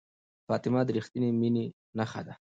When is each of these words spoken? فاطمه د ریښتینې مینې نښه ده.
فاطمه 0.47 0.81
د 0.85 0.89
ریښتینې 0.97 1.29
مینې 1.39 1.65
نښه 1.97 2.21
ده. 2.27 2.33